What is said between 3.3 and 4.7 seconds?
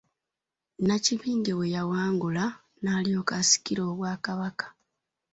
asikira obwakabaka.